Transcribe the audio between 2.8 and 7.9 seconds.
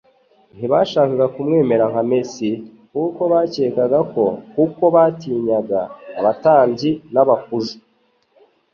nk'uko bakekaga kuko batinyaga abatambyi n'abakuju,